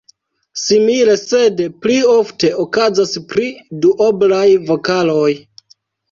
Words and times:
Simile, 0.59 1.17
sed 1.23 1.59
pli 1.85 1.97
ofte, 2.13 2.49
okazas 2.63 3.13
pri 3.33 3.45
duoblaj 3.83 4.47
vokaloj. 4.71 5.29